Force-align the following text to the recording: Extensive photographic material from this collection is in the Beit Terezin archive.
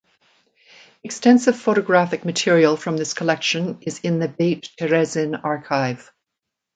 Extensive 1.03 1.55
photographic 1.55 2.25
material 2.25 2.75
from 2.75 2.97
this 2.97 3.13
collection 3.13 3.77
is 3.83 3.99
in 3.99 4.17
the 4.17 4.27
Beit 4.27 4.71
Terezin 4.79 5.35
archive. 5.43 6.11